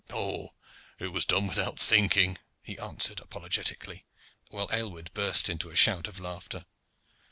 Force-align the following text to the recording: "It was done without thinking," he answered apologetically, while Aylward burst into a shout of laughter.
"It 0.99 1.11
was 1.13 1.27
done 1.27 1.45
without 1.45 1.77
thinking," 1.77 2.39
he 2.63 2.79
answered 2.79 3.19
apologetically, 3.19 4.07
while 4.49 4.67
Aylward 4.73 5.11
burst 5.13 5.47
into 5.47 5.69
a 5.69 5.75
shout 5.75 6.07
of 6.07 6.19
laughter. 6.19 6.65